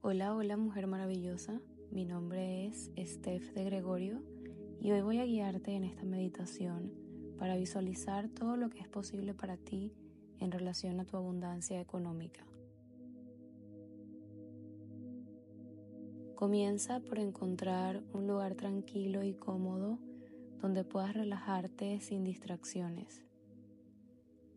[0.00, 1.60] Hola, hola mujer maravillosa,
[1.90, 4.22] mi nombre es Steph de Gregorio
[4.80, 6.92] y hoy voy a guiarte en esta meditación
[7.36, 9.92] para visualizar todo lo que es posible para ti
[10.38, 12.46] en relación a tu abundancia económica.
[16.36, 19.98] Comienza por encontrar un lugar tranquilo y cómodo
[20.60, 23.24] donde puedas relajarte sin distracciones.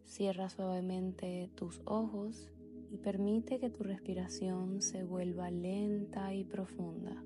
[0.04, 2.51] Cierra suavemente tus ojos
[2.92, 7.24] y permite que tu respiración se vuelva lenta y profunda.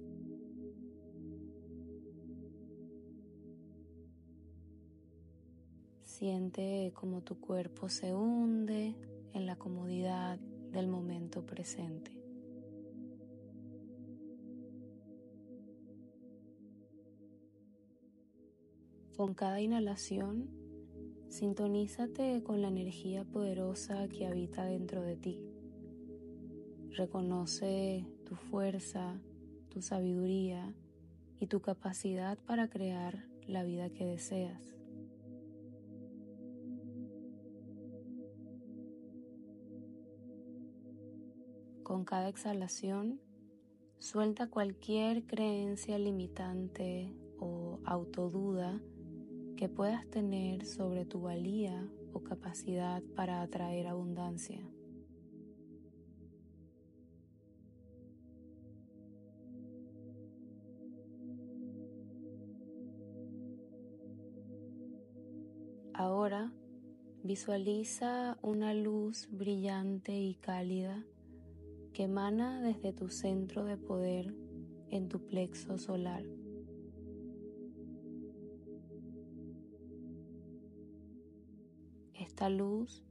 [6.04, 8.96] Siente como tu cuerpo se hunde
[9.34, 10.40] en la comodidad
[10.72, 12.12] del momento presente.
[19.18, 20.50] Con cada inhalación,
[21.30, 25.55] sintonízate con la energía poderosa que habita dentro de ti.
[26.96, 29.20] Reconoce tu fuerza,
[29.68, 30.74] tu sabiduría
[31.42, 34.74] y tu capacidad para crear la vida que deseas.
[41.84, 43.20] Con cada exhalación,
[44.00, 48.82] suelta cualquier creencia limitante o autoduda
[49.58, 54.66] que puedas tener sobre tu valía o capacidad para atraer abundancia.
[65.98, 66.52] Ahora
[67.24, 71.06] visualiza una luz brillante y cálida
[71.94, 74.36] que emana desde tu centro de poder
[74.90, 76.26] en tu plexo solar.
[82.14, 83.02] Esta luz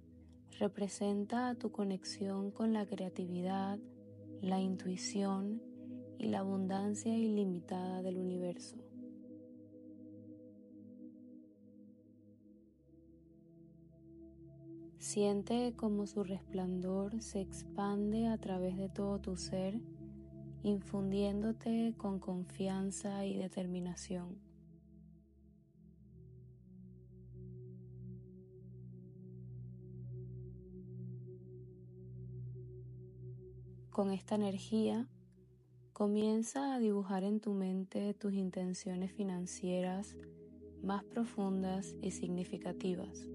[0.59, 3.79] representa tu conexión con la creatividad,
[4.43, 5.63] la intuición
[6.19, 8.77] y la abundancia ilimitada del universo.
[15.15, 19.79] Siente como su resplandor se expande a través de todo tu ser,
[20.65, 24.41] infundiéndote con confianza y determinación.
[33.91, 35.07] Con esta energía,
[35.93, 40.17] comienza a dibujar en tu mente tus intenciones financieras
[40.83, 43.29] más profundas y significativas.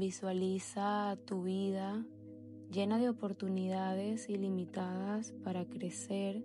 [0.00, 2.06] Visualiza tu vida
[2.72, 6.42] llena de oportunidades ilimitadas para crecer,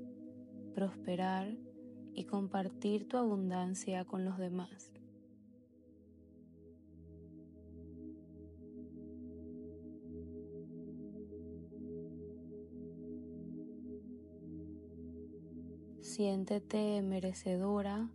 [0.74, 1.56] prosperar
[2.14, 4.92] y compartir tu abundancia con los demás.
[16.02, 18.10] Siéntete merecedora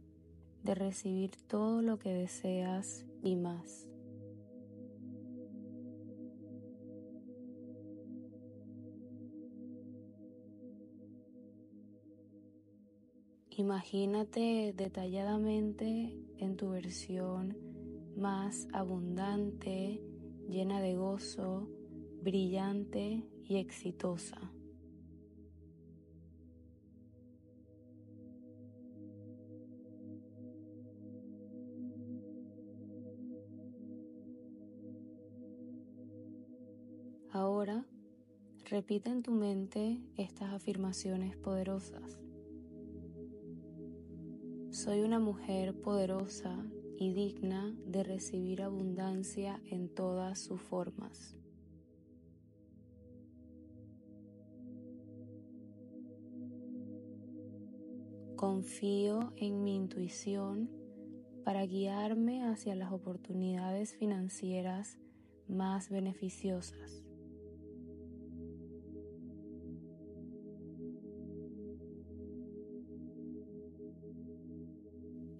[0.64, 3.89] de recibir todo lo que deseas y más.
[13.56, 17.56] Imagínate detalladamente en tu versión
[18.16, 20.00] más abundante,
[20.48, 21.68] llena de gozo,
[22.22, 24.52] brillante y exitosa.
[37.32, 37.84] Ahora
[38.64, 42.29] repite en tu mente estas afirmaciones poderosas.
[44.82, 46.56] Soy una mujer poderosa
[46.96, 51.36] y digna de recibir abundancia en todas sus formas.
[58.36, 60.70] Confío en mi intuición
[61.44, 64.96] para guiarme hacia las oportunidades financieras
[65.46, 67.09] más beneficiosas.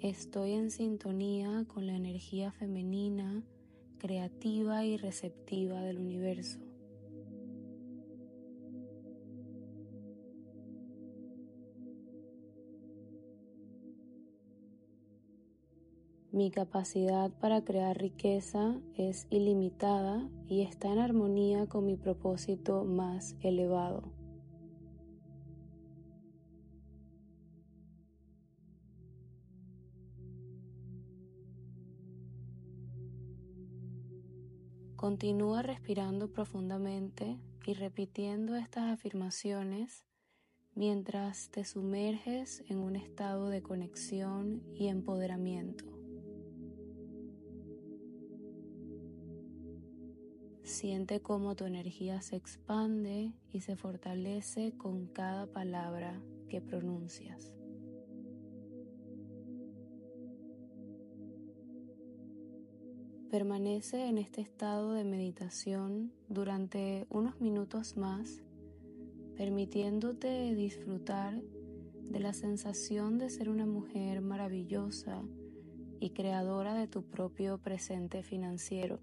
[0.03, 3.43] Estoy en sintonía con la energía femenina,
[3.99, 6.59] creativa y receptiva del universo.
[16.33, 23.37] Mi capacidad para crear riqueza es ilimitada y está en armonía con mi propósito más
[23.43, 24.20] elevado.
[35.01, 40.05] Continúa respirando profundamente y repitiendo estas afirmaciones
[40.75, 45.87] mientras te sumerges en un estado de conexión y empoderamiento.
[50.65, 56.21] Siente cómo tu energía se expande y se fortalece con cada palabra
[56.51, 57.55] que pronuncias.
[63.31, 68.43] Permanece en este estado de meditación durante unos minutos más,
[69.37, 71.41] permitiéndote disfrutar
[72.11, 75.23] de la sensación de ser una mujer maravillosa
[76.01, 78.99] y creadora de tu propio presente financiero.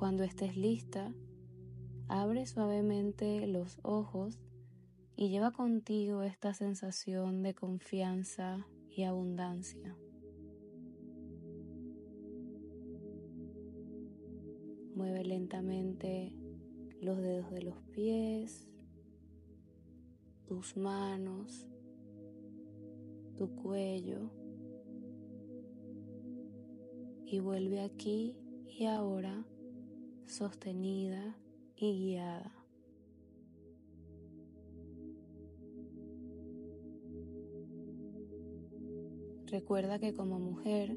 [0.00, 1.12] Cuando estés lista,
[2.08, 4.40] abre suavemente los ojos
[5.14, 9.94] y lleva contigo esta sensación de confianza y abundancia.
[14.94, 16.32] Mueve lentamente
[17.02, 18.70] los dedos de los pies,
[20.46, 21.68] tus manos,
[23.36, 24.30] tu cuello
[27.26, 28.34] y vuelve aquí
[28.66, 29.44] y ahora
[30.30, 31.36] sostenida
[31.76, 32.52] y guiada.
[39.46, 40.96] Recuerda que como mujer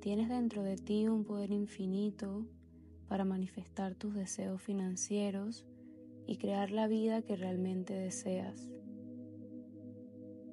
[0.00, 2.46] tienes dentro de ti un poder infinito
[3.08, 5.66] para manifestar tus deseos financieros
[6.26, 8.70] y crear la vida que realmente deseas.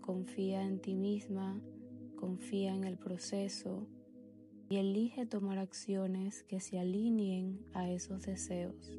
[0.02, 1.62] Confía en ti misma,
[2.18, 3.88] confía en el proceso
[4.70, 8.92] y elige tomar acciones que se alineen a esos deseos.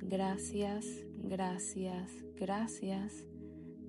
[0.00, 0.86] Gracias,
[1.18, 3.26] gracias, gracias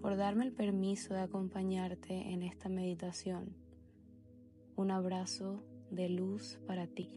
[0.02, 3.56] por darme el permiso de acompañarte en esta meditación.
[4.76, 7.10] Un abrazo de luz para ti.